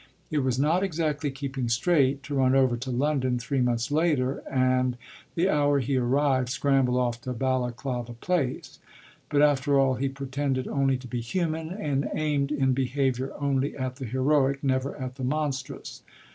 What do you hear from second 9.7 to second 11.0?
all he pretended only